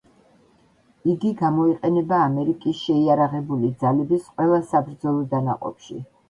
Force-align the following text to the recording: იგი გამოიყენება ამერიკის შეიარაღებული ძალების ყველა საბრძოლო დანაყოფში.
იგი 1.11 1.33
გამოიყენება 1.41 2.21
ამერიკის 2.29 2.79
შეიარაღებული 2.87 3.71
ძალების 3.85 4.25
ყველა 4.33 4.63
საბრძოლო 4.73 5.23
დანაყოფში. 5.37 6.01